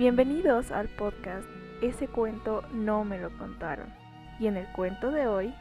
Bienvenidos 0.00 0.72
al 0.72 0.88
podcast 0.88 1.46
Ese 1.82 2.08
cuento 2.08 2.62
no 2.72 3.04
me 3.04 3.18
lo 3.20 3.28
contaron. 3.36 3.92
Y 4.38 4.46
en 4.46 4.56
el 4.56 4.66
cuento 4.72 5.10
de 5.10 5.26
hoy... 5.26 5.54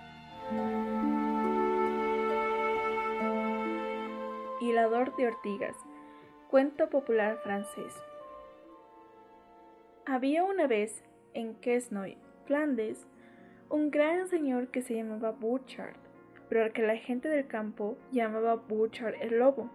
Hilador 4.62 5.14
de 5.18 5.28
ortigas. 5.28 5.76
Cuento 6.50 6.90
popular 6.90 7.40
francés. 7.44 7.94
Había 10.06 10.46
una 10.46 10.68
vez 10.68 11.04
en 11.34 11.56
Quesnoy, 11.56 12.18
Flandes, 12.46 13.10
un 13.70 13.92
gran 13.92 14.30
señor 14.30 14.70
que 14.70 14.82
se 14.82 14.96
llamaba 14.96 15.32
Burchard, 15.32 15.98
pero 16.48 16.64
al 16.64 16.72
que 16.72 16.88
la 16.88 16.96
gente 16.96 17.28
del 17.28 17.46
campo 17.46 17.98
llamaba 18.14 18.56
Burchard 18.56 19.16
el 19.20 19.38
lobo. 19.38 19.70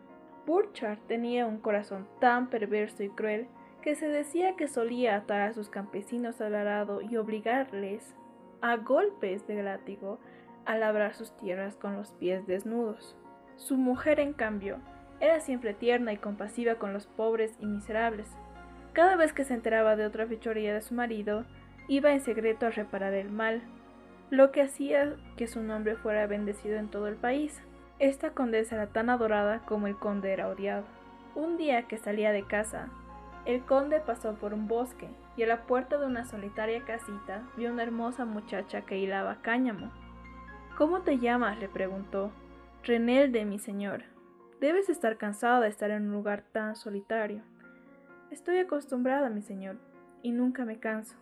Burchard 0.47 1.01
tenía 1.07 1.45
un 1.45 1.59
corazón 1.59 2.09
tan 2.19 2.49
perverso 2.49 3.03
y 3.03 3.11
cruel 3.11 3.47
que 3.85 3.97
se 3.97 4.09
decía 4.09 4.57
que 4.57 4.67
solía 4.67 5.15
atar 5.15 5.43
a 5.43 5.53
sus 5.53 5.69
campesinos 5.69 6.41
al 6.41 6.55
arado 6.55 7.03
y 7.03 7.19
obligarles, 7.19 8.15
a 8.63 8.79
golpes 8.79 9.47
de 9.47 9.63
látigo, 9.63 10.19
a 10.65 10.79
labrar 10.79 11.15
sus 11.15 11.37
tierras 11.37 11.77
con 11.77 11.95
los 11.95 12.11
pies 12.13 12.47
desnudos. 12.47 13.15
Su 13.57 13.77
mujer, 13.77 14.21
en 14.21 14.33
cambio, 14.33 14.79
era 15.21 15.39
siempre 15.41 15.75
tierna 15.75 16.15
y 16.15 16.17
compasiva 16.17 16.77
con 16.77 16.95
los 16.95 17.07
pobres 17.07 17.59
y 17.61 17.67
miserables. 17.67 18.31
Cada 18.95 19.17
vez 19.17 19.35
que 19.35 19.45
se 19.45 19.53
enteraba 19.53 19.97
de 19.97 20.07
otra 20.07 20.27
fechoría 20.27 20.73
de 20.73 20.81
su 20.81 20.95
marido, 20.95 21.45
iba 21.87 22.11
en 22.11 22.23
secreto 22.23 22.65
a 22.65 22.71
reparar 22.71 23.13
el 23.13 23.31
mal, 23.31 23.61
lo 24.31 24.51
que 24.51 24.63
hacía 24.63 25.15
que 25.37 25.47
su 25.47 25.63
nombre 25.63 25.97
fuera 25.97 26.27
bendecido 26.27 26.79
en 26.79 26.89
todo 26.89 27.07
el 27.07 27.17
país. 27.17 27.61
Esta 27.99 28.31
condesa 28.31 28.77
era 28.77 28.87
tan 28.87 29.11
adorada 29.11 29.61
como 29.67 29.89
el 29.89 29.99
conde 29.99 30.33
era 30.33 30.49
odiado. 30.49 30.85
Un 31.35 31.59
día 31.59 31.83
que 31.83 31.99
salía 31.99 32.33
de 32.33 32.47
casa, 32.47 32.89
el 33.47 33.63
conde 33.65 34.01
pasó 34.01 34.35
por 34.35 34.55
un 34.55 34.69
bosque 34.69 35.09
y 35.37 35.43
a 35.43 35.47
la 35.47 35.67
puerta 35.67 35.99
de 35.99 36.07
una 36.07 36.25
solitaria 36.25 36.85
casita 36.85 37.47
vio 37.57 37.71
una 37.71 37.83
hermosa 37.83 38.25
muchacha 38.25 38.83
que 38.83 38.99
hilaba 38.99 39.43
cáñamo. 39.43 39.93
¿Cómo 40.77 41.03
te 41.03 41.19
llamas? 41.19 41.59
le 41.59 41.69
preguntó. 41.69 42.33
Renelde, 42.83 43.45
mi 43.45 43.59
señor. 43.59 44.05
Debes 44.61 44.89
estar 44.89 45.19
cansada 45.19 45.61
de 45.61 45.69
estar 45.69 45.91
en 45.91 46.07
un 46.07 46.13
lugar 46.13 46.45
tan 46.53 46.75
solitario. 46.75 47.43
Estoy 48.31 48.59
acostumbrada, 48.59 49.29
mi 49.29 49.43
señor, 49.43 49.77
y 50.23 50.33
nunca 50.33 50.65
me 50.65 50.79
canso. 50.79 51.17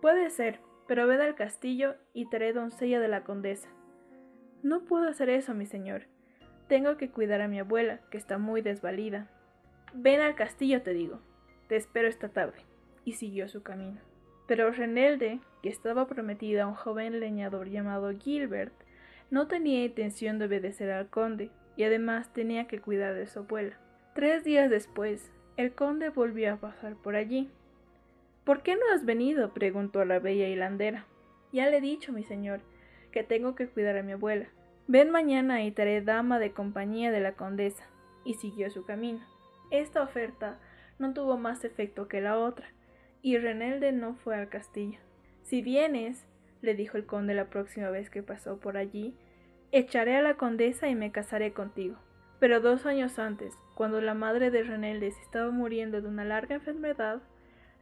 Puede 0.00 0.30
ser, 0.30 0.60
pero 0.88 1.06
ved 1.06 1.20
al 1.20 1.34
castillo 1.34 1.94
y 2.14 2.28
te 2.28 2.36
haré 2.36 2.52
doncella 2.52 3.00
de 3.00 3.08
la 3.08 3.22
condesa. 3.22 3.68
No 4.62 4.80
puedo 4.84 5.08
hacer 5.08 5.28
eso, 5.28 5.54
mi 5.54 5.66
señor. 5.66 6.06
Tengo 6.68 6.96
que 6.96 7.10
cuidar 7.10 7.42
a 7.42 7.48
mi 7.48 7.58
abuela, 7.58 8.00
que 8.10 8.18
está 8.18 8.38
muy 8.38 8.62
desvalida. 8.62 9.28
Ven 9.92 10.20
al 10.20 10.34
castillo, 10.34 10.82
te 10.82 10.92
digo. 10.92 11.20
Te 11.70 11.76
espero 11.76 12.08
esta 12.08 12.30
tarde. 12.30 12.58
Y 13.04 13.12
siguió 13.12 13.48
su 13.48 13.62
camino. 13.62 14.00
Pero 14.48 14.72
Renelde, 14.72 15.38
que 15.62 15.68
estaba 15.68 16.08
prometida 16.08 16.64
a 16.64 16.66
un 16.66 16.74
joven 16.74 17.20
leñador 17.20 17.68
llamado 17.68 18.10
Gilbert, 18.10 18.72
no 19.30 19.46
tenía 19.46 19.84
intención 19.84 20.40
de 20.40 20.46
obedecer 20.46 20.90
al 20.90 21.08
conde, 21.08 21.52
y 21.76 21.84
además 21.84 22.32
tenía 22.32 22.66
que 22.66 22.80
cuidar 22.80 23.14
de 23.14 23.28
su 23.28 23.38
abuela. 23.38 23.78
Tres 24.16 24.42
días 24.42 24.68
después, 24.68 25.30
el 25.56 25.72
conde 25.72 26.08
volvió 26.08 26.52
a 26.52 26.56
pasar 26.56 26.96
por 26.96 27.14
allí. 27.14 27.48
¿Por 28.42 28.64
qué 28.64 28.74
no 28.74 28.82
has 28.92 29.04
venido? 29.04 29.54
preguntó 29.54 30.04
la 30.04 30.18
bella 30.18 30.48
hilandera. 30.48 31.06
Ya 31.52 31.70
le 31.70 31.76
he 31.76 31.80
dicho, 31.80 32.12
mi 32.12 32.24
señor, 32.24 32.62
que 33.12 33.22
tengo 33.22 33.54
que 33.54 33.68
cuidar 33.68 33.96
a 33.96 34.02
mi 34.02 34.10
abuela. 34.10 34.48
Ven 34.88 35.10
mañana 35.10 35.62
y 35.62 35.70
te 35.70 36.00
dama 36.00 36.40
de 36.40 36.50
compañía 36.50 37.12
de 37.12 37.20
la 37.20 37.34
condesa. 37.34 37.86
Y 38.24 38.34
siguió 38.34 38.72
su 38.72 38.84
camino. 38.84 39.20
Esta 39.70 40.02
oferta 40.02 40.58
no 41.00 41.12
tuvo 41.12 41.36
más 41.36 41.64
efecto 41.64 42.06
que 42.06 42.20
la 42.20 42.38
otra, 42.38 42.68
y 43.22 43.38
Renelde 43.38 43.90
no 43.90 44.14
fue 44.14 44.36
al 44.36 44.48
castillo. 44.48 44.98
Si 45.42 45.62
vienes, 45.62 46.26
le 46.62 46.74
dijo 46.74 46.96
el 46.96 47.06
conde 47.06 47.34
la 47.34 47.50
próxima 47.50 47.90
vez 47.90 48.10
que 48.10 48.22
pasó 48.22 48.60
por 48.60 48.76
allí, 48.76 49.16
echaré 49.72 50.16
a 50.16 50.22
la 50.22 50.34
condesa 50.34 50.88
y 50.88 50.94
me 50.94 51.10
casaré 51.10 51.52
contigo. 51.52 51.96
Pero 52.38 52.60
dos 52.60 52.86
años 52.86 53.18
antes, 53.18 53.54
cuando 53.74 54.00
la 54.00 54.14
madre 54.14 54.50
de 54.50 54.62
Renelde 54.62 55.10
se 55.10 55.20
estaba 55.22 55.50
muriendo 55.50 56.00
de 56.00 56.08
una 56.08 56.24
larga 56.24 56.54
enfermedad, 56.54 57.20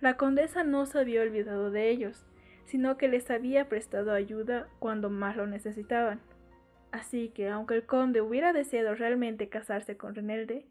la 0.01 0.17
condesa 0.17 0.65
no 0.65 0.87
se 0.87 0.99
había 0.99 1.23
olvidado 1.23 1.71
de 1.71 1.91
ellos, 1.91 2.25
sino 2.67 2.97
que 2.97 3.09
les 3.09 3.31
había 3.31 3.69
prestado 3.69 4.13
ayuda 4.13 4.69
cuando 4.79 5.11
más 5.11 5.37
lo 5.37 5.47
necesitaban. 5.47 6.21
Así 6.93 7.31
que, 7.31 7.49
aunque 7.49 7.75
el 7.75 7.87
conde 7.87 8.21
hubiera 8.21 8.53
deseado 8.53 8.95
realmente 8.95 9.49
casarse 9.49 9.97
con 9.97 10.15
Renelde, 10.15 10.67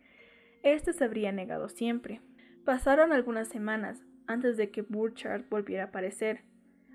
éste 0.64 0.94
se 0.94 1.04
habría 1.04 1.32
negado 1.32 1.70
siempre. 1.70 2.22
Pasaron 2.68 3.14
algunas 3.14 3.48
semanas 3.48 4.04
antes 4.28 4.58
de 4.58 4.72
que 4.72 4.82
Burchard 4.82 5.46
volviera 5.50 5.84
a 5.84 5.88
aparecer. 5.88 6.44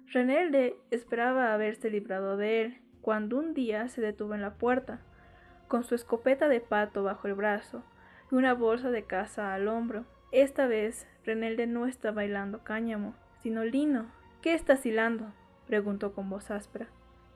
Renelde 0.08 0.76
esperaba 0.90 1.54
haberse 1.54 1.88
librado 1.88 2.36
de 2.36 2.60
él, 2.60 2.82
cuando 3.00 3.38
un 3.38 3.54
día 3.54 3.88
se 3.88 4.02
detuvo 4.02 4.34
en 4.34 4.42
la 4.42 4.56
puerta, 4.56 5.00
con 5.68 5.82
su 5.82 5.94
escopeta 5.94 6.50
de 6.50 6.60
pato 6.60 7.04
bajo 7.04 7.26
el 7.26 7.32
brazo 7.32 7.82
y 8.30 8.34
una 8.34 8.52
bolsa 8.52 8.90
de 8.90 9.04
caza 9.04 9.54
al 9.54 9.66
hombro. 9.66 10.04
Esta 10.30 10.66
vez 10.66 11.06
Renelde 11.24 11.66
no 11.66 11.86
está 11.86 12.10
bailando 12.10 12.62
cáñamo, 12.64 13.14
sino 13.42 13.64
lino. 13.64 14.12
¿Qué 14.42 14.52
estás 14.52 14.84
hilando? 14.84 15.32
preguntó 15.66 16.12
con 16.12 16.28
voz 16.28 16.50
áspera. 16.50 16.88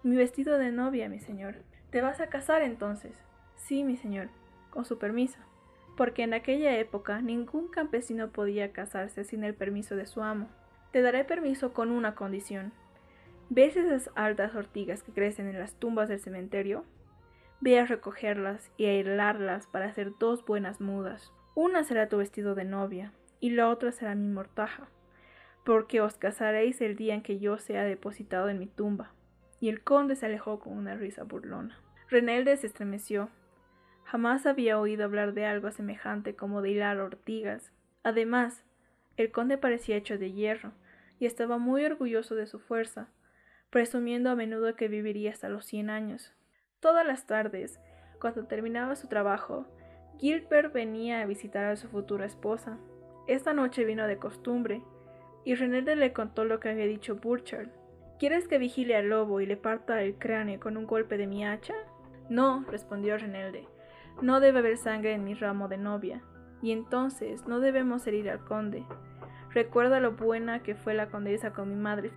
Mi 0.02 0.14
vestido 0.14 0.58
de 0.58 0.72
novia, 0.72 1.08
mi 1.08 1.20
señor. 1.20 1.62
¿Te 1.88 2.02
vas 2.02 2.20
a 2.20 2.26
casar 2.26 2.60
entonces? 2.60 3.16
Sí, 3.54 3.82
mi 3.82 3.96
señor, 3.96 4.28
con 4.68 4.84
su 4.84 4.98
permiso. 4.98 5.38
Porque 5.96 6.22
en 6.22 6.34
aquella 6.34 6.76
época 6.78 7.20
ningún 7.22 7.68
campesino 7.68 8.30
podía 8.30 8.72
casarse 8.72 9.24
sin 9.24 9.44
el 9.44 9.54
permiso 9.54 9.96
de 9.96 10.06
su 10.06 10.22
amo. 10.22 10.48
Te 10.92 11.02
daré 11.02 11.24
permiso 11.24 11.72
con 11.72 11.90
una 11.90 12.14
condición. 12.14 12.72
¿Ves 13.48 13.76
esas 13.76 14.10
altas 14.14 14.54
ortigas 14.54 15.02
que 15.02 15.12
crecen 15.12 15.46
en 15.48 15.58
las 15.58 15.74
tumbas 15.74 16.08
del 16.08 16.20
cementerio? 16.20 16.84
Ve 17.60 17.78
a 17.78 17.86
recogerlas 17.86 18.70
y 18.76 18.86
a 18.86 18.94
hilarlas 18.94 19.66
para 19.66 19.86
hacer 19.86 20.12
dos 20.18 20.44
buenas 20.44 20.80
mudas. 20.80 21.32
Una 21.54 21.84
será 21.84 22.08
tu 22.08 22.18
vestido 22.18 22.54
de 22.54 22.64
novia, 22.64 23.12
y 23.40 23.50
la 23.50 23.68
otra 23.68 23.92
será 23.92 24.14
mi 24.14 24.28
mortaja, 24.28 24.88
porque 25.64 26.00
os 26.00 26.16
casaréis 26.16 26.80
el 26.80 26.96
día 26.96 27.14
en 27.14 27.22
que 27.22 27.38
yo 27.38 27.56
sea 27.58 27.84
depositado 27.84 28.48
en 28.48 28.58
mi 28.58 28.66
tumba. 28.66 29.12
Y 29.58 29.68
el 29.70 29.82
conde 29.82 30.16
se 30.16 30.26
alejó 30.26 30.58
con 30.58 30.76
una 30.76 30.96
risa 30.96 31.24
burlona. 31.24 31.80
Renelde 32.10 32.56
se 32.56 32.66
estremeció. 32.66 33.30
Jamás 34.06 34.46
había 34.46 34.78
oído 34.78 35.04
hablar 35.04 35.34
de 35.34 35.46
algo 35.46 35.72
semejante 35.72 36.36
como 36.36 36.62
de 36.62 36.70
hilar 36.70 37.00
ortigas. 37.00 37.72
Además, 38.04 38.64
el 39.16 39.32
conde 39.32 39.58
parecía 39.58 39.96
hecho 39.96 40.16
de 40.16 40.30
hierro, 40.30 40.70
y 41.18 41.26
estaba 41.26 41.58
muy 41.58 41.84
orgulloso 41.84 42.36
de 42.36 42.46
su 42.46 42.60
fuerza, 42.60 43.08
presumiendo 43.70 44.30
a 44.30 44.36
menudo 44.36 44.76
que 44.76 44.86
viviría 44.86 45.32
hasta 45.32 45.48
los 45.48 45.66
cien 45.66 45.90
años. 45.90 46.32
Todas 46.78 47.04
las 47.04 47.26
tardes, 47.26 47.80
cuando 48.20 48.46
terminaba 48.46 48.94
su 48.94 49.08
trabajo, 49.08 49.66
Gilbert 50.18 50.72
venía 50.72 51.20
a 51.20 51.26
visitar 51.26 51.64
a 51.64 51.76
su 51.76 51.88
futura 51.88 52.26
esposa. 52.26 52.78
Esta 53.26 53.54
noche 53.54 53.84
vino 53.84 54.06
de 54.06 54.18
costumbre, 54.18 54.82
y 55.44 55.56
Renelde 55.56 55.96
le 55.96 56.12
contó 56.12 56.44
lo 56.44 56.60
que 56.60 56.68
había 56.68 56.86
dicho 56.86 57.16
Burchard. 57.16 57.70
¿Quieres 58.20 58.46
que 58.46 58.58
vigile 58.58 58.94
al 58.94 59.08
lobo 59.08 59.40
y 59.40 59.46
le 59.46 59.56
parta 59.56 60.00
el 60.00 60.14
cráneo 60.14 60.60
con 60.60 60.76
un 60.76 60.86
golpe 60.86 61.18
de 61.18 61.26
mi 61.26 61.44
hacha? 61.44 61.74
No, 62.28 62.64
respondió 62.70 63.18
Renelde. 63.18 63.66
No 64.22 64.40
debe 64.40 64.60
haber 64.60 64.78
sangre 64.78 65.12
en 65.12 65.24
mi 65.24 65.34
ramo 65.34 65.68
de 65.68 65.78
novia, 65.78 66.22
y 66.62 66.72
entonces 66.72 67.46
no 67.46 67.60
debemos 67.60 68.06
herir 68.06 68.30
al 68.30 68.44
conde. 68.44 68.84
Recuerda 69.52 70.00
lo 70.00 70.12
buena 70.12 70.62
que 70.62 70.74
fue 70.74 70.94
la 70.94 71.08
condesa 71.08 71.52
con 71.52 71.68
mi 71.68 71.76
madre. 71.76 72.10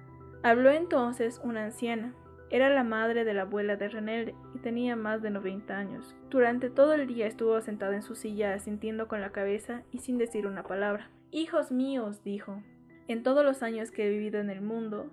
Habló 0.44 0.72
entonces 0.72 1.42
una 1.44 1.66
anciana, 1.66 2.14
era 2.52 2.70
la 2.70 2.84
madre 2.84 3.26
de 3.26 3.34
la 3.34 3.44
abuela 3.44 3.76
de 3.76 3.90
Renelde 3.90 4.34
y 4.56 4.60
tenía 4.60 4.96
más 4.96 5.22
de 5.22 5.30
90 5.30 5.78
años. 5.78 6.16
Durante 6.30 6.70
todo 6.70 6.94
el 6.94 7.06
día 7.06 7.28
estuvo 7.28 7.62
sentada 7.62 7.96
en 7.96 8.02
su 8.02 8.16
silla 8.16 8.54
asintiendo 8.54 9.08
con 9.08 9.22
la 9.22 9.32
cabeza 9.32 9.84
y 9.92 10.00
sin 10.00 10.18
decir 10.18 10.48
una 10.48 10.64
palabra. 10.64 11.12
Hijos 11.32 11.72
míos, 11.72 12.24
dijo, 12.24 12.64
en 13.08 13.22
todos 13.22 13.46
los 13.46 13.62
años 13.62 13.92
que 13.92 14.08
he 14.08 14.10
vivido 14.10 14.40
en 14.40 14.50
el 14.50 14.62
mundo, 14.62 15.12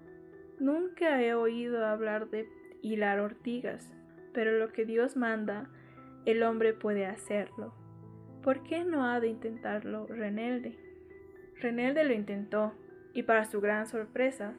nunca 0.59 1.23
he 1.23 1.35
oído 1.35 1.85
hablar 1.85 2.31
de 2.31 2.49
hilar 2.81 3.21
ortigas, 3.21 3.93
pero 4.33 4.53
lo 4.53 4.73
que 4.73 4.87
Dios 4.87 5.17
manda, 5.17 5.69
el 6.27 6.43
hombre 6.43 6.75
puede 6.75 7.07
hacerlo. 7.07 7.73
¿Por 8.43 8.63
qué 8.65 8.85
no 8.85 9.07
ha 9.07 9.21
de 9.21 9.29
intentarlo 9.29 10.07
Renelde? 10.07 10.79
Renelde 11.61 12.05
lo 12.05 12.13
intentó, 12.13 12.75
y 13.15 13.23
para 13.23 13.45
su 13.45 13.61
gran 13.61 13.87
sorpresa, 13.87 14.55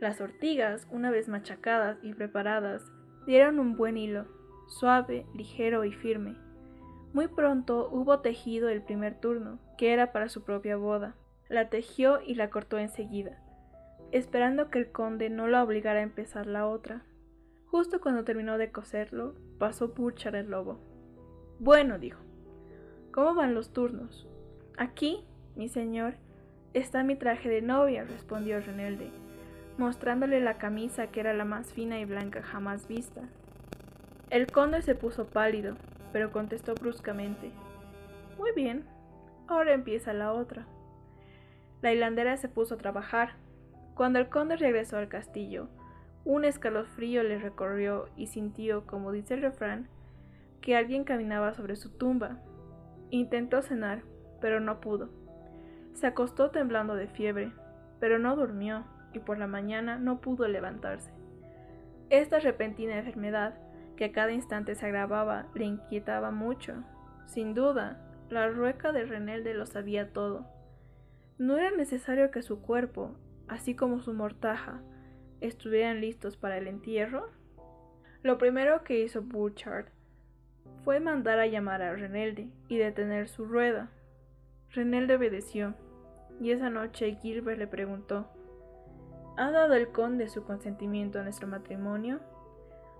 las 0.00 0.20
ortigas, 0.20 0.88
una 0.90 1.10
vez 1.10 1.28
machacadas 1.28 1.98
y 2.02 2.14
preparadas, 2.14 2.90
dieron 3.26 3.58
un 3.58 3.76
buen 3.76 3.98
hilo, 3.98 4.26
suave, 4.66 5.26
ligero 5.34 5.84
y 5.84 5.92
firme. 5.92 6.36
Muy 7.12 7.28
pronto 7.28 7.88
hubo 7.92 8.20
tejido 8.20 8.70
el 8.70 8.82
primer 8.82 9.20
turno, 9.20 9.58
que 9.76 9.92
era 9.92 10.12
para 10.12 10.28
su 10.28 10.42
propia 10.42 10.76
boda. 10.76 11.16
La 11.48 11.68
tejió 11.68 12.20
y 12.22 12.34
la 12.34 12.48
cortó 12.48 12.78
enseguida, 12.78 13.42
esperando 14.10 14.70
que 14.70 14.78
el 14.78 14.90
conde 14.90 15.28
no 15.28 15.48
la 15.48 15.62
obligara 15.62 16.00
a 16.00 16.04
empezar 16.04 16.46
la 16.46 16.66
otra. 16.66 17.04
Justo 17.66 18.00
cuando 18.00 18.24
terminó 18.24 18.56
de 18.56 18.72
coserlo, 18.72 19.34
pasó 19.58 19.88
Burchard 19.88 20.36
el 20.36 20.50
lobo. 20.50 20.89
Bueno, 21.60 21.98
dijo, 21.98 22.20
¿cómo 23.12 23.34
van 23.34 23.54
los 23.54 23.72
turnos? 23.72 24.26
Aquí, 24.76 25.24
mi 25.54 25.68
señor, 25.68 26.14
Está 26.72 27.02
mi 27.02 27.16
traje 27.16 27.48
de 27.48 27.62
novia, 27.62 28.04
respondió 28.04 28.60
Renelde, 28.60 29.10
mostrándole 29.76 30.40
la 30.40 30.56
camisa 30.56 31.08
que 31.08 31.18
era 31.18 31.34
la 31.34 31.44
más 31.44 31.72
fina 31.72 31.98
y 31.98 32.04
blanca 32.04 32.42
jamás 32.42 32.86
vista. 32.86 33.22
El 34.30 34.46
conde 34.46 34.80
se 34.80 34.94
puso 34.94 35.26
pálido, 35.26 35.74
pero 36.12 36.30
contestó 36.30 36.74
bruscamente. 36.74 37.50
Muy 38.38 38.52
bien, 38.52 38.84
ahora 39.48 39.74
empieza 39.74 40.12
la 40.12 40.32
otra. 40.32 40.64
La 41.82 41.92
hilandera 41.92 42.36
se 42.36 42.48
puso 42.48 42.76
a 42.76 42.78
trabajar. 42.78 43.34
Cuando 43.96 44.20
el 44.20 44.28
conde 44.28 44.54
regresó 44.54 44.96
al 44.96 45.08
castillo, 45.08 45.66
un 46.24 46.44
escalofrío 46.44 47.24
le 47.24 47.40
recorrió 47.40 48.08
y 48.16 48.28
sintió, 48.28 48.86
como 48.86 49.10
dice 49.10 49.34
el 49.34 49.42
refrán, 49.42 49.88
que 50.60 50.76
alguien 50.76 51.04
caminaba 51.04 51.54
sobre 51.54 51.76
su 51.76 51.90
tumba. 51.90 52.38
Intentó 53.10 53.62
cenar, 53.62 54.02
pero 54.40 54.60
no 54.60 54.80
pudo. 54.80 55.10
Se 55.94 56.06
acostó 56.06 56.50
temblando 56.50 56.94
de 56.94 57.08
fiebre, 57.08 57.52
pero 57.98 58.18
no 58.18 58.36
durmió 58.36 58.84
y 59.12 59.18
por 59.18 59.38
la 59.38 59.46
mañana 59.46 59.98
no 59.98 60.20
pudo 60.20 60.46
levantarse. 60.48 61.12
Esta 62.10 62.38
repentina 62.38 62.98
enfermedad, 62.98 63.54
que 63.96 64.06
a 64.06 64.12
cada 64.12 64.32
instante 64.32 64.74
se 64.74 64.86
agravaba, 64.86 65.46
le 65.54 65.64
inquietaba 65.64 66.30
mucho. 66.30 66.84
Sin 67.26 67.54
duda, 67.54 68.00
la 68.30 68.48
rueca 68.48 68.92
de 68.92 69.04
Renelde 69.04 69.54
lo 69.54 69.66
sabía 69.66 70.12
todo. 70.12 70.46
No 71.38 71.56
era 71.56 71.70
necesario 71.70 72.30
que 72.30 72.42
su 72.42 72.60
cuerpo, 72.62 73.16
así 73.48 73.74
como 73.74 74.00
su 74.00 74.12
mortaja, 74.12 74.82
estuvieran 75.40 76.00
listos 76.00 76.36
para 76.36 76.58
el 76.58 76.66
entierro. 76.66 77.30
Lo 78.22 78.38
primero 78.38 78.84
que 78.84 79.02
hizo 79.02 79.22
Burchard 79.22 79.86
fue 80.84 81.00
mandar 81.00 81.38
a 81.38 81.46
llamar 81.46 81.82
a 81.82 81.94
Renelde 81.94 82.48
y 82.68 82.78
detener 82.78 83.28
su 83.28 83.44
rueda. 83.44 83.90
Renelde 84.70 85.16
obedeció, 85.16 85.74
y 86.40 86.52
esa 86.52 86.70
noche 86.70 87.16
Gilbert 87.20 87.58
le 87.58 87.66
preguntó 87.66 88.26
¿Ha 89.36 89.50
dado 89.50 89.74
el 89.74 89.88
conde 89.88 90.28
su 90.28 90.44
consentimiento 90.44 91.18
a 91.18 91.22
nuestro 91.22 91.48
matrimonio? 91.48 92.20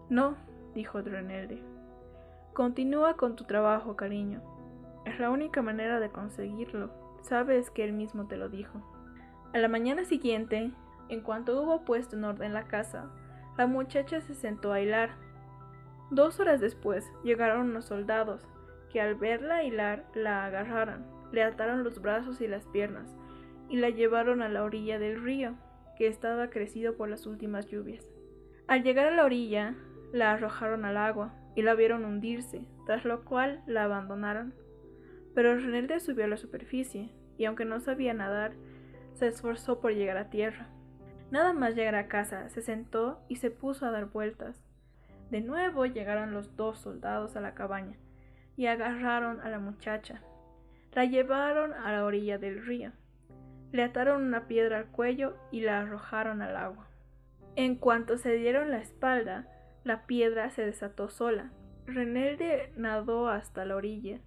No, 0.08 0.36
dijo 0.74 1.00
Renelde. 1.00 1.62
Continúa 2.54 3.16
con 3.16 3.36
tu 3.36 3.44
trabajo, 3.44 3.96
cariño. 3.96 4.40
Es 5.04 5.18
la 5.18 5.30
única 5.30 5.62
manera 5.62 6.00
de 6.00 6.10
conseguirlo. 6.10 6.90
Sabes 7.22 7.70
que 7.70 7.84
él 7.84 7.92
mismo 7.92 8.26
te 8.26 8.36
lo 8.36 8.48
dijo. 8.48 8.80
A 9.52 9.58
la 9.58 9.68
mañana 9.68 10.04
siguiente, 10.04 10.72
en 11.08 11.20
cuanto 11.20 11.60
hubo 11.60 11.84
puesto 11.84 12.16
en 12.16 12.24
orden 12.24 12.54
la 12.54 12.64
casa, 12.68 13.10
la 13.58 13.66
muchacha 13.66 14.20
se 14.20 14.34
sentó 14.34 14.72
a 14.72 14.80
hilar. 14.80 15.10
Dos 16.10 16.40
horas 16.40 16.60
después 16.60 17.10
llegaron 17.22 17.70
unos 17.70 17.84
soldados, 17.84 18.42
que 18.90 19.00
al 19.00 19.14
verla 19.14 19.62
hilar 19.62 20.04
la 20.14 20.44
agarraron, 20.44 21.06
le 21.30 21.42
ataron 21.42 21.84
los 21.84 22.02
brazos 22.02 22.40
y 22.40 22.48
las 22.48 22.66
piernas, 22.66 23.14
y 23.68 23.76
la 23.76 23.90
llevaron 23.90 24.42
a 24.42 24.48
la 24.48 24.64
orilla 24.64 24.98
del 24.98 25.22
río 25.22 25.54
que 25.96 26.08
estaba 26.08 26.50
crecido 26.50 26.96
por 26.96 27.08
las 27.08 27.26
últimas 27.26 27.66
lluvias. 27.66 28.10
Al 28.66 28.82
llegar 28.82 29.06
a 29.06 29.14
la 29.14 29.24
orilla, 29.24 29.74
la 30.12 30.32
arrojaron 30.32 30.84
al 30.84 30.96
agua 30.96 31.34
y 31.54 31.62
la 31.62 31.74
vieron 31.74 32.04
hundirse, 32.04 32.64
tras 32.86 33.04
lo 33.04 33.24
cual 33.24 33.62
la 33.66 33.84
abandonaron. 33.84 34.54
Pero 35.34 35.54
Renelde 35.54 36.00
subió 36.00 36.24
a 36.24 36.28
la 36.28 36.36
superficie, 36.36 37.12
y 37.38 37.44
aunque 37.44 37.64
no 37.64 37.78
sabía 37.78 38.14
nadar, 38.14 38.54
se 39.14 39.28
esforzó 39.28 39.80
por 39.80 39.92
llegar 39.92 40.16
a 40.16 40.30
tierra. 40.30 40.68
Nada 41.30 41.52
más 41.52 41.76
llegar 41.76 41.94
a 41.94 42.08
casa, 42.08 42.48
se 42.48 42.62
sentó 42.62 43.20
y 43.28 43.36
se 43.36 43.50
puso 43.50 43.86
a 43.86 43.90
dar 43.90 44.06
vueltas. 44.06 44.64
De 45.30 45.40
nuevo 45.40 45.86
llegaron 45.86 46.32
los 46.32 46.56
dos 46.56 46.78
soldados 46.78 47.36
a 47.36 47.40
la 47.40 47.54
cabaña 47.54 47.96
y 48.56 48.66
agarraron 48.66 49.40
a 49.40 49.48
la 49.48 49.58
muchacha. 49.58 50.22
La 50.92 51.04
llevaron 51.04 51.72
a 51.72 51.92
la 51.92 52.04
orilla 52.04 52.38
del 52.38 52.64
río. 52.64 52.92
Le 53.70 53.84
ataron 53.84 54.24
una 54.24 54.48
piedra 54.48 54.78
al 54.78 54.86
cuello 54.86 55.36
y 55.52 55.60
la 55.60 55.80
arrojaron 55.80 56.42
al 56.42 56.56
agua. 56.56 56.88
En 57.54 57.76
cuanto 57.76 58.18
se 58.18 58.32
dieron 58.32 58.70
la 58.70 58.78
espalda, 58.78 59.46
la 59.84 60.06
piedra 60.06 60.50
se 60.50 60.66
desató 60.66 61.08
sola. 61.08 61.52
Renelde 61.86 62.72
nadó 62.76 63.28
hasta 63.28 63.64
la 63.64 63.76
orilla, 63.76 64.20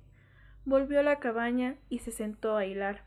volvió 0.66 1.00
a 1.00 1.04
la 1.04 1.20
cabaña 1.20 1.76
y 1.90 2.00
se 2.00 2.12
sentó 2.12 2.56
a 2.56 2.66
hilar. 2.66 3.04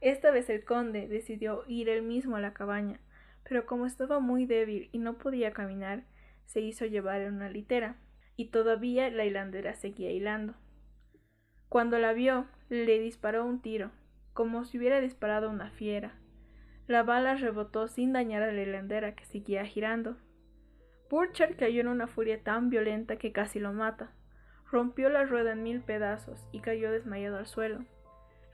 Esta 0.00 0.30
vez 0.30 0.50
el 0.50 0.64
conde 0.64 1.08
decidió 1.08 1.64
ir 1.66 1.88
él 1.88 2.02
mismo 2.02 2.36
a 2.36 2.40
la 2.40 2.52
cabaña, 2.52 3.00
pero 3.44 3.66
como 3.66 3.86
estaba 3.86 4.20
muy 4.20 4.46
débil 4.46 4.88
y 4.92 4.98
no 4.98 5.18
podía 5.18 5.52
caminar, 5.52 6.04
se 6.46 6.60
hizo 6.60 6.86
llevar 6.86 7.20
en 7.20 7.34
una 7.34 7.48
litera, 7.48 7.96
y 8.36 8.46
todavía 8.46 9.10
la 9.10 9.24
hilandera 9.24 9.74
seguía 9.74 10.10
hilando. 10.10 10.54
Cuando 11.68 11.98
la 11.98 12.12
vio, 12.12 12.46
le 12.68 12.98
disparó 12.98 13.44
un 13.44 13.60
tiro, 13.60 13.90
como 14.32 14.64
si 14.64 14.78
hubiera 14.78 15.00
disparado 15.00 15.50
una 15.50 15.70
fiera. 15.70 16.14
La 16.86 17.02
bala 17.02 17.34
rebotó 17.34 17.88
sin 17.88 18.12
dañar 18.12 18.42
a 18.42 18.52
la 18.52 18.62
hilandera 18.62 19.14
que 19.14 19.24
seguía 19.24 19.64
girando. 19.64 20.16
Burchard 21.10 21.56
cayó 21.56 21.80
en 21.80 21.88
una 21.88 22.06
furia 22.06 22.42
tan 22.42 22.70
violenta 22.70 23.16
que 23.16 23.32
casi 23.32 23.58
lo 23.58 23.72
mata. 23.72 24.10
Rompió 24.70 25.08
la 25.10 25.24
rueda 25.24 25.52
en 25.52 25.62
mil 25.62 25.82
pedazos 25.82 26.46
y 26.52 26.60
cayó 26.60 26.90
desmayado 26.90 27.36
al 27.36 27.46
suelo. 27.46 27.84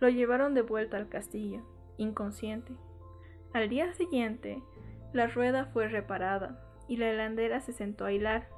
Lo 0.00 0.08
llevaron 0.08 0.54
de 0.54 0.62
vuelta 0.62 0.96
al 0.96 1.08
castillo, 1.08 1.62
inconsciente. 1.96 2.72
Al 3.52 3.68
día 3.68 3.92
siguiente, 3.94 4.62
la 5.12 5.26
rueda 5.28 5.66
fue 5.66 5.88
reparada 5.88 6.67
y 6.88 6.96
la 6.96 7.12
hilandera 7.12 7.60
se 7.60 7.72
sentó 7.72 8.04
a 8.04 8.12
hilar, 8.12 8.48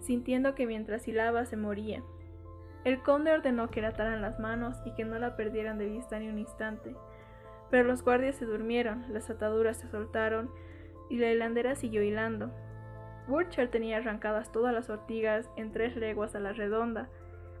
sintiendo 0.00 0.54
que 0.54 0.66
mientras 0.66 1.06
hilaba 1.08 1.44
se 1.44 1.56
moría. 1.56 2.02
El 2.84 3.02
conde 3.02 3.32
ordenó 3.32 3.70
que 3.70 3.80
le 3.80 3.88
ataran 3.88 4.22
las 4.22 4.40
manos 4.40 4.76
y 4.84 4.94
que 4.94 5.04
no 5.04 5.18
la 5.18 5.36
perdieran 5.36 5.78
de 5.78 5.86
vista 5.86 6.18
ni 6.18 6.28
un 6.28 6.38
instante. 6.38 6.96
Pero 7.70 7.84
los 7.84 8.02
guardias 8.02 8.36
se 8.36 8.44
durmieron, 8.44 9.04
las 9.12 9.30
ataduras 9.30 9.78
se 9.78 9.88
soltaron 9.88 10.50
y 11.08 11.18
la 11.18 11.30
hilandera 11.30 11.76
siguió 11.76 12.02
hilando. 12.02 12.50
Burchard 13.28 13.70
tenía 13.70 13.98
arrancadas 13.98 14.50
todas 14.50 14.74
las 14.74 14.90
ortigas 14.90 15.48
en 15.56 15.70
tres 15.70 15.96
leguas 15.96 16.34
a 16.34 16.40
la 16.40 16.52
redonda. 16.52 17.08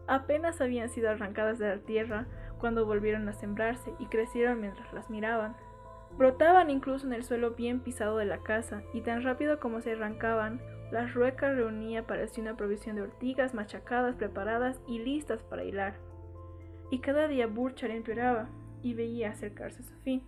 Apenas 0.08 0.60
habían 0.60 0.90
sido 0.90 1.08
arrancadas 1.10 1.58
de 1.58 1.68
la 1.68 1.78
tierra 1.78 2.26
cuando 2.58 2.84
volvieron 2.84 3.28
a 3.28 3.32
sembrarse 3.32 3.92
y 4.00 4.06
crecieron 4.06 4.60
mientras 4.60 4.92
las 4.92 5.08
miraban. 5.08 5.54
Brotaban 6.18 6.70
incluso 6.70 7.06
en 7.06 7.12
el 7.12 7.24
suelo 7.24 7.52
bien 7.52 7.80
pisado 7.80 8.18
de 8.18 8.26
la 8.26 8.42
casa, 8.42 8.82
y 8.92 9.00
tan 9.00 9.22
rápido 9.22 9.58
como 9.58 9.80
se 9.80 9.92
arrancaban, 9.92 10.60
las 10.90 11.14
ruecas 11.14 11.56
reunía 11.56 12.06
parecía 12.06 12.42
una 12.42 12.56
provisión 12.56 12.96
de 12.96 13.02
ortigas 13.02 13.54
machacadas, 13.54 14.14
preparadas 14.14 14.80
y 14.86 14.98
listas 14.98 15.42
para 15.42 15.64
hilar. 15.64 15.94
Y 16.90 17.00
cada 17.00 17.28
día 17.28 17.46
Burchard 17.46 17.92
empeoraba 17.92 18.50
y 18.82 18.92
veía 18.92 19.30
acercarse 19.30 19.82
su 19.82 19.94
fin. 20.00 20.22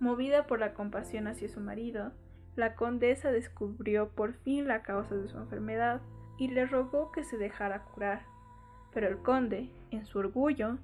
Movida 0.00 0.46
por 0.46 0.60
la 0.60 0.72
compasión 0.72 1.26
hacia 1.26 1.48
su 1.48 1.60
marido, 1.60 2.12
la 2.54 2.74
condesa 2.74 3.30
descubrió 3.30 4.08
por 4.08 4.32
fin 4.32 4.66
la 4.66 4.82
causa 4.82 5.14
de 5.14 5.28
su 5.28 5.36
enfermedad 5.36 6.00
y 6.38 6.48
le 6.48 6.64
rogó 6.64 7.12
que 7.12 7.22
se 7.22 7.36
dejara 7.36 7.84
curar. 7.84 8.22
Pero 8.94 9.08
el 9.08 9.18
conde, 9.18 9.70
en 9.90 10.06
su 10.06 10.18
orgullo, 10.18 10.78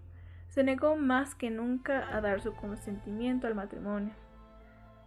se 0.53 0.63
negó 0.63 0.97
más 0.97 1.35
que 1.35 1.49
nunca 1.49 2.15
a 2.15 2.21
dar 2.21 2.43
su 2.43 2.53
consentimiento 2.53 3.47
al 3.47 3.55
matrimonio. 3.55 4.13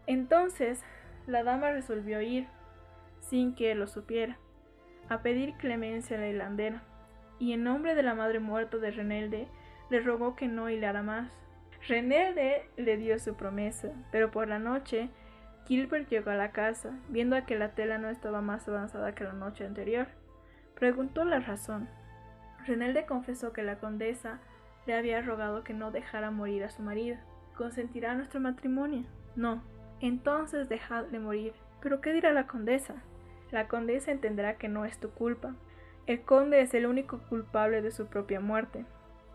Entonces, 0.07 0.83
la 1.27 1.43
dama 1.43 1.69
resolvió 1.69 2.19
ir 2.19 2.47
sin 3.19 3.53
que 3.53 3.71
él 3.71 3.77
lo 3.77 3.85
supiera, 3.85 4.39
a 5.07 5.21
pedir 5.21 5.53
clemencia 5.57 6.17
a 6.17 6.19
la 6.21 6.29
hilandera, 6.29 6.81
y 7.37 7.53
en 7.53 7.63
nombre 7.63 7.93
de 7.93 8.01
la 8.01 8.15
madre 8.15 8.39
muerta 8.39 8.77
de 8.77 8.89
Renelde 8.89 9.47
le 9.91 9.99
rogó 9.99 10.35
que 10.35 10.47
no 10.47 10.67
hilara 10.67 11.03
más. 11.03 11.31
Renelde 11.87 12.67
le 12.75 12.97
dio 12.97 13.19
su 13.19 13.35
promesa, 13.35 13.89
pero 14.11 14.31
por 14.31 14.47
la 14.47 14.57
noche 14.57 15.09
Gilbert 15.67 16.09
llegó 16.09 16.31
a 16.31 16.35
la 16.35 16.53
casa, 16.53 16.97
viendo 17.09 17.35
que 17.45 17.55
la 17.55 17.75
tela 17.75 17.99
no 17.99 18.09
estaba 18.09 18.41
más 18.41 18.67
avanzada 18.67 19.13
que 19.13 19.25
la 19.25 19.33
noche 19.33 19.63
anterior. 19.63 20.07
Preguntó 20.73 21.23
la 21.23 21.39
razón. 21.39 21.87
Renelde 22.65 23.05
confesó 23.05 23.53
que 23.53 23.61
la 23.61 23.77
condesa 23.77 24.39
le 24.85 24.95
había 24.95 25.21
rogado 25.21 25.63
que 25.63 25.73
no 25.73 25.91
dejara 25.91 26.31
morir 26.31 26.63
a 26.63 26.69
su 26.69 26.81
marido. 26.81 27.17
¿Consentirá 27.57 28.15
nuestro 28.15 28.39
matrimonio? 28.39 29.05
No. 29.35 29.63
Entonces 29.99 30.69
dejadle 30.69 31.19
morir. 31.19 31.53
¿Pero 31.81 32.01
qué 32.01 32.13
dirá 32.13 32.33
la 32.33 32.47
condesa? 32.47 32.95
La 33.51 33.67
condesa 33.67 34.11
entenderá 34.11 34.57
que 34.57 34.67
no 34.67 34.85
es 34.85 34.99
tu 34.99 35.09
culpa. 35.11 35.55
El 36.07 36.21
conde 36.21 36.61
es 36.61 36.73
el 36.73 36.85
único 36.85 37.19
culpable 37.29 37.81
de 37.81 37.91
su 37.91 38.07
propia 38.07 38.39
muerte. 38.39 38.85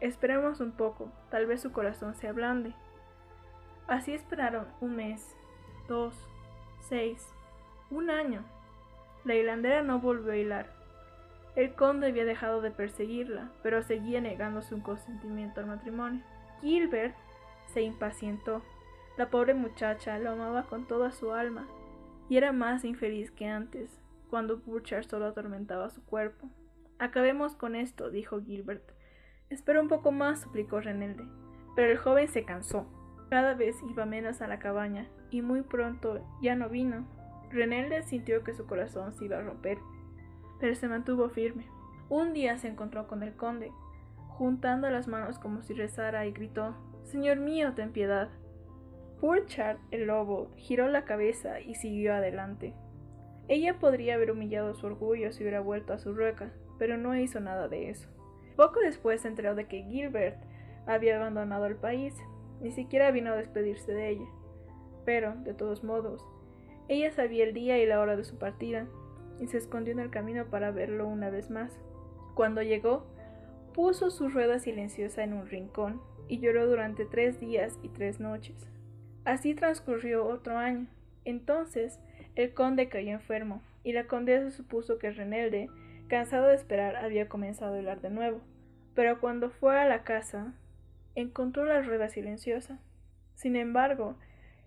Esperemos 0.00 0.60
un 0.60 0.72
poco, 0.72 1.10
tal 1.30 1.46
vez 1.46 1.60
su 1.60 1.72
corazón 1.72 2.14
se 2.14 2.28
ablande. 2.28 2.74
Así 3.86 4.14
esperaron 4.14 4.66
un 4.80 4.96
mes, 4.96 5.36
dos, 5.88 6.14
seis, 6.88 7.26
un 7.90 8.08
año. 8.08 8.44
La 9.24 9.34
hilandera 9.34 9.82
no 9.82 9.98
volvió 9.98 10.32
a 10.32 10.36
hilar. 10.36 10.79
El 11.56 11.74
conde 11.74 12.08
había 12.08 12.24
dejado 12.24 12.60
de 12.60 12.70
perseguirla, 12.70 13.50
pero 13.62 13.82
seguía 13.82 14.20
negándose 14.20 14.74
un 14.74 14.82
consentimiento 14.82 15.60
al 15.60 15.66
matrimonio. 15.66 16.22
Gilbert 16.60 17.14
se 17.66 17.82
impacientó. 17.82 18.62
La 19.16 19.30
pobre 19.30 19.54
muchacha 19.54 20.18
lo 20.18 20.30
amaba 20.30 20.64
con 20.64 20.86
toda 20.86 21.10
su 21.10 21.32
alma 21.32 21.66
y 22.28 22.36
era 22.36 22.52
más 22.52 22.84
infeliz 22.84 23.30
que 23.32 23.46
antes, 23.48 24.00
cuando 24.30 24.58
Burchard 24.58 25.04
solo 25.04 25.26
atormentaba 25.26 25.90
su 25.90 26.04
cuerpo. 26.04 26.48
Acabemos 26.98 27.56
con 27.56 27.74
esto, 27.74 28.10
dijo 28.10 28.40
Gilbert. 28.40 28.92
Espera 29.48 29.80
un 29.80 29.88
poco 29.88 30.12
más, 30.12 30.42
suplicó 30.42 30.80
Renelde. 30.80 31.24
Pero 31.74 31.90
el 31.90 31.98
joven 31.98 32.28
se 32.28 32.44
cansó. 32.44 32.86
Cada 33.30 33.54
vez 33.54 33.76
iba 33.88 34.06
menos 34.06 34.40
a 34.40 34.46
la 34.46 34.58
cabaña 34.60 35.08
y 35.30 35.42
muy 35.42 35.62
pronto 35.62 36.24
ya 36.40 36.54
no 36.54 36.68
vino. 36.68 37.06
Renelde 37.50 38.02
sintió 38.04 38.44
que 38.44 38.54
su 38.54 38.66
corazón 38.66 39.12
se 39.12 39.24
iba 39.24 39.38
a 39.38 39.42
romper, 39.42 39.78
pero 40.60 40.74
se 40.74 40.88
mantuvo 40.88 41.28
firme. 41.28 41.66
Un 42.08 42.32
día 42.32 42.58
se 42.58 42.68
encontró 42.68 43.08
con 43.08 43.22
el 43.22 43.34
conde, 43.34 43.72
juntando 44.28 44.90
las 44.90 45.08
manos 45.08 45.38
como 45.38 45.62
si 45.62 45.74
rezara 45.74 46.26
y 46.26 46.32
gritó 46.32 46.74
Señor 47.04 47.38
mío, 47.38 47.72
ten 47.74 47.92
piedad. 47.92 48.28
Burchard, 49.20 49.78
el 49.90 50.06
lobo, 50.06 50.50
giró 50.56 50.88
la 50.88 51.04
cabeza 51.04 51.60
y 51.60 51.74
siguió 51.74 52.14
adelante. 52.14 52.74
Ella 53.48 53.78
podría 53.78 54.14
haber 54.14 54.30
humillado 54.30 54.74
su 54.74 54.86
orgullo 54.86 55.32
si 55.32 55.42
hubiera 55.42 55.60
vuelto 55.60 55.92
a 55.92 55.98
su 55.98 56.14
rueca, 56.14 56.52
pero 56.78 56.96
no 56.96 57.16
hizo 57.16 57.40
nada 57.40 57.68
de 57.68 57.90
eso. 57.90 58.08
Poco 58.56 58.80
después 58.80 59.22
se 59.22 59.28
enteró 59.28 59.54
de 59.54 59.66
que 59.66 59.82
Gilbert 59.82 60.38
había 60.86 61.16
abandonado 61.16 61.66
el 61.66 61.76
país, 61.76 62.14
ni 62.60 62.70
siquiera 62.70 63.10
vino 63.10 63.32
a 63.32 63.36
despedirse 63.36 63.92
de 63.92 64.10
ella. 64.10 64.26
Pero, 65.04 65.34
de 65.36 65.54
todos 65.54 65.82
modos, 65.82 66.24
ella 66.88 67.10
sabía 67.10 67.44
el 67.44 67.54
día 67.54 67.78
y 67.78 67.86
la 67.86 68.00
hora 68.00 68.16
de 68.16 68.24
su 68.24 68.38
partida, 68.38 68.86
y 69.40 69.46
se 69.46 69.58
escondió 69.58 69.92
en 69.92 70.00
el 70.00 70.10
camino 70.10 70.46
para 70.46 70.70
verlo 70.70 71.08
una 71.08 71.30
vez 71.30 71.50
más. 71.50 71.72
Cuando 72.34 72.62
llegó, 72.62 73.06
puso 73.74 74.10
su 74.10 74.28
rueda 74.28 74.58
silenciosa 74.58 75.24
en 75.24 75.32
un 75.32 75.46
rincón 75.46 76.00
y 76.28 76.38
lloró 76.38 76.66
durante 76.66 77.06
tres 77.06 77.40
días 77.40 77.78
y 77.82 77.88
tres 77.88 78.20
noches. 78.20 78.68
Así 79.24 79.54
transcurrió 79.54 80.26
otro 80.26 80.56
año. 80.56 80.86
Entonces, 81.24 81.98
el 82.36 82.54
conde 82.54 82.88
cayó 82.88 83.12
enfermo, 83.12 83.62
y 83.82 83.92
la 83.92 84.06
condesa 84.06 84.50
supuso 84.50 84.98
que 84.98 85.10
Renelde, 85.10 85.68
cansado 86.08 86.48
de 86.48 86.54
esperar, 86.54 86.96
había 86.96 87.28
comenzado 87.28 87.74
a 87.74 87.78
hablar 87.78 88.00
de 88.00 88.10
nuevo. 88.10 88.40
Pero 88.94 89.20
cuando 89.20 89.50
fue 89.50 89.78
a 89.78 89.86
la 89.86 90.04
casa, 90.04 90.54
encontró 91.14 91.64
la 91.64 91.82
rueda 91.82 92.08
silenciosa. 92.08 92.78
Sin 93.34 93.56
embargo, 93.56 94.16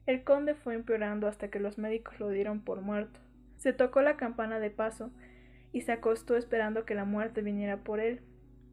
el 0.06 0.24
conde 0.24 0.56
fue 0.56 0.74
empeorando 0.74 1.28
hasta 1.28 1.50
que 1.50 1.60
los 1.60 1.78
médicos 1.78 2.20
lo 2.20 2.30
dieron 2.30 2.62
por 2.62 2.82
muerto. 2.82 3.20
Se 3.64 3.72
tocó 3.72 4.02
la 4.02 4.18
campana 4.18 4.60
de 4.60 4.70
paso 4.70 5.10
y 5.72 5.82
se 5.82 5.94
acostó 5.94 6.36
esperando 6.36 6.84
que 6.84 6.96
la 6.96 7.06
muerte 7.06 7.42
viniera 7.42 7.78
por 7.78 8.02
él. 8.02 8.20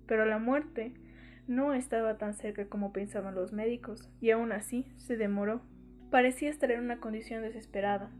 Pero 0.08 0.24
la 0.24 0.40
muerte 0.40 0.94
no 1.46 1.74
estaba 1.74 2.18
tan 2.18 2.34
cerca 2.34 2.66
como 2.66 2.92
pensaban 2.92 3.36
los 3.36 3.52
médicos, 3.52 4.10
y 4.20 4.32
aún 4.32 4.50
así 4.50 4.90
se 4.96 5.16
demoró. 5.16 5.62
Parecía 6.10 6.50
estar 6.50 6.72
en 6.72 6.80
una 6.80 6.98
condición 6.98 7.42
desesperada, 7.42 8.10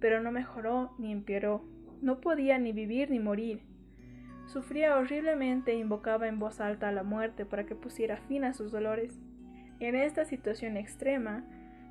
pero 0.00 0.20
no 0.20 0.30
mejoró 0.30 0.94
ni 0.98 1.12
empeoró. 1.12 1.64
No 2.02 2.20
podía 2.20 2.58
ni 2.58 2.72
vivir 2.72 3.10
ni 3.10 3.20
morir. 3.20 3.62
Sufría 4.48 4.98
horriblemente 4.98 5.72
e 5.72 5.78
invocaba 5.78 6.28
en 6.28 6.38
voz 6.38 6.60
alta 6.60 6.88
a 6.88 6.92
la 6.92 7.04
muerte 7.04 7.46
para 7.46 7.64
que 7.64 7.74
pusiera 7.74 8.18
fin 8.18 8.44
a 8.44 8.52
sus 8.52 8.70
dolores. 8.70 9.18
En 9.80 9.94
esta 9.94 10.26
situación 10.26 10.76
extrema, 10.76 11.46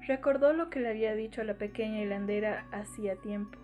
recordó 0.08 0.54
lo 0.54 0.70
que 0.70 0.80
le 0.80 0.90
había 0.90 1.16
dicho 1.16 1.42
a 1.42 1.44
la 1.44 1.56
pequeña 1.56 2.04
hilandera 2.04 2.68
hacía 2.72 3.16
tiempo. 3.16 3.58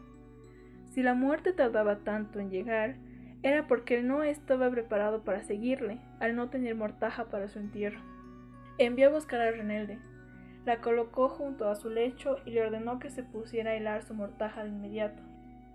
Si 0.93 1.01
la 1.01 1.15
muerte 1.15 1.53
tardaba 1.53 1.97
tanto 1.97 2.39
en 2.39 2.51
llegar, 2.51 2.97
era 3.41 3.65
porque 3.67 3.97
él 3.97 4.07
no 4.07 4.21
estaba 4.21 4.69
preparado 4.69 5.23
para 5.23 5.41
seguirle, 5.41 5.99
al 6.19 6.35
no 6.35 6.49
tener 6.49 6.75
mortaja 6.75 7.25
para 7.25 7.47
su 7.47 7.57
entierro. 7.57 7.99
Envió 8.77 9.07
a 9.07 9.11
buscar 9.11 9.41
a 9.41 9.49
Renelde, 9.49 9.97
la 10.65 10.81
colocó 10.81 11.29
junto 11.29 11.67
a 11.67 11.75
su 11.75 11.89
lecho 11.89 12.37
y 12.45 12.51
le 12.51 12.65
ordenó 12.65 12.99
que 12.99 13.09
se 13.09 13.23
pusiera 13.23 13.71
a 13.71 13.75
hilar 13.75 14.03
su 14.03 14.13
mortaja 14.13 14.63
de 14.63 14.69
inmediato. 14.69 15.23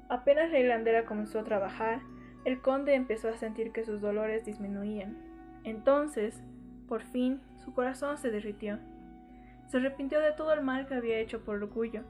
Apenas 0.09 0.53
la 0.53 0.61
hilandera 0.61 1.05
comenzó 1.05 1.41
a 1.41 1.45
trabajar, 1.45 2.01
el 2.45 2.61
conde 2.63 2.95
empezó 2.95 3.29
a 3.29 3.37
sentir 3.37 3.73
que 3.73 3.85
sus 3.85 4.01
dolores 4.01 4.45
disminuían. 4.45 5.19
Entonces, 5.65 6.43
por 6.87 7.03
fin, 7.03 7.41
su 7.57 7.75
corazón 7.75 8.19
se 8.19 8.31
derritió. 8.31 8.79
Se 9.67 9.79
arrepintió 9.79 10.21
de 10.21 10.33
todo 10.33 10.53
el 10.53 10.63
mal 10.63 10.87
que 10.87 10.95
había 10.95 11.19
hecho 11.19 11.45
por 11.45 11.57
orgullo 11.57 12.03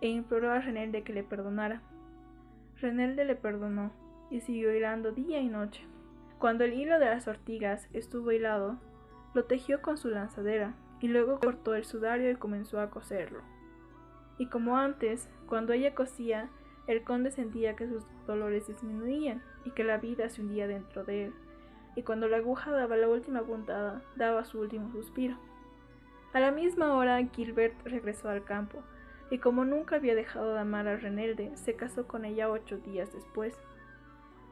e 0.00 0.08
imploró 0.08 0.50
a 0.50 0.58
Renelde 0.58 1.02
que 1.02 1.12
le 1.12 1.22
perdonara. 1.22 1.82
Renelde 2.80 3.24
le 3.24 3.36
perdonó 3.36 3.92
y 4.30 4.40
siguió 4.40 4.74
hilando 4.74 5.12
día 5.12 5.40
y 5.40 5.48
noche. 5.48 5.86
Cuando 6.38 6.64
el 6.64 6.72
hilo 6.72 6.98
de 6.98 7.06
las 7.06 7.28
ortigas 7.28 7.88
estuvo 7.92 8.32
hilado, 8.32 8.78
lo 9.34 9.44
tejió 9.44 9.82
con 9.82 9.98
su 9.98 10.08
lanzadera 10.08 10.74
y 11.00 11.08
luego 11.08 11.38
cortó 11.40 11.74
el 11.74 11.84
sudario 11.84 12.30
y 12.30 12.36
comenzó 12.36 12.80
a 12.80 12.90
coserlo. 12.90 13.40
Y 14.38 14.46
como 14.46 14.78
antes, 14.78 15.28
cuando 15.46 15.74
ella 15.74 15.94
cosía, 15.94 16.48
el 16.86 17.04
conde 17.04 17.30
sentía 17.30 17.76
que 17.76 17.86
sus 17.86 18.04
dolores 18.26 18.66
disminuían 18.66 19.42
y 19.64 19.72
que 19.72 19.84
la 19.84 19.98
vida 19.98 20.30
se 20.30 20.40
hundía 20.40 20.66
dentro 20.66 21.04
de 21.04 21.26
él, 21.26 21.34
y 21.94 22.02
cuando 22.02 22.28
la 22.28 22.38
aguja 22.38 22.70
daba 22.70 22.96
la 22.96 23.08
última 23.08 23.42
puntada, 23.42 24.02
daba 24.16 24.44
su 24.44 24.60
último 24.60 24.90
suspiro. 24.92 25.36
A 26.32 26.40
la 26.40 26.50
misma 26.50 26.94
hora, 26.94 27.18
Gilbert 27.32 27.74
regresó 27.84 28.28
al 28.30 28.44
campo, 28.44 28.82
y 29.30 29.38
como 29.38 29.64
nunca 29.64 29.96
había 29.96 30.14
dejado 30.14 30.54
de 30.54 30.60
amar 30.60 30.88
a 30.88 30.96
Renelde, 30.96 31.56
se 31.56 31.74
casó 31.74 32.06
con 32.06 32.24
ella 32.24 32.50
ocho 32.50 32.78
días 32.78 33.12
después. 33.12 33.56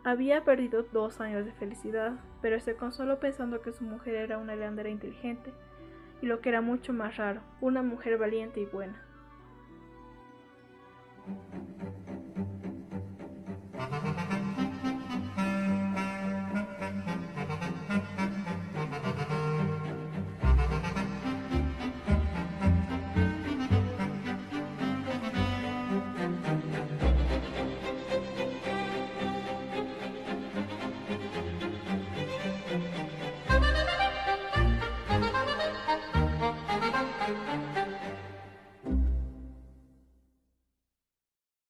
Había 0.04 0.44
perdido 0.44 0.84
dos 0.84 1.20
años 1.20 1.44
de 1.44 1.52
felicidad, 1.52 2.12
pero 2.40 2.60
se 2.60 2.76
consoló 2.76 3.18
pensando 3.18 3.60
que 3.60 3.72
su 3.72 3.84
mujer 3.84 4.14
era 4.14 4.38
una 4.38 4.54
leandera 4.54 4.88
inteligente, 4.88 5.52
y 6.22 6.26
lo 6.26 6.40
que 6.40 6.48
era 6.50 6.60
mucho 6.60 6.92
más 6.92 7.16
raro, 7.16 7.40
una 7.60 7.82
mujer 7.82 8.16
valiente 8.18 8.60
y 8.60 8.66
buena. 8.66 9.02